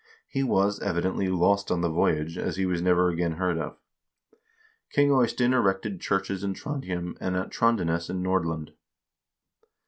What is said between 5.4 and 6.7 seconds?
erected churches in